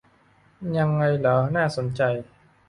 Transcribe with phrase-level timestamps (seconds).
[0.77, 2.01] ยังไงเหรอ น่าสนใจ